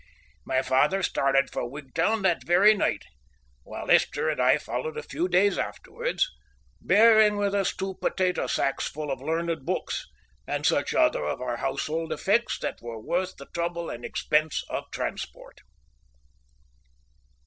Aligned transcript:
My 0.45 0.63
father 0.63 1.03
started 1.03 1.51
for 1.51 1.69
Wigtown 1.69 2.23
that 2.23 2.43
very 2.43 2.73
night, 2.73 3.03
while 3.61 3.91
Esther 3.91 4.29
and 4.31 4.41
I 4.41 4.57
followed 4.57 4.97
a 4.97 5.03
few 5.03 5.27
days 5.27 5.59
afterwards, 5.59 6.27
bearing 6.81 7.37
with 7.37 7.53
us 7.53 7.75
two 7.75 7.93
potato 8.01 8.45
sacksful 8.47 9.11
of 9.11 9.21
learned 9.21 9.63
books, 9.63 10.07
and 10.47 10.65
such 10.65 10.95
other 10.95 11.23
of 11.25 11.39
our 11.39 11.57
household 11.57 12.11
effects 12.11 12.57
that 12.61 12.81
were 12.81 12.99
worth 12.99 13.35
the 13.37 13.45
trouble 13.53 13.91
and 13.91 14.03
expense 14.03 14.63
of 14.71 14.85
transport. 14.89 15.61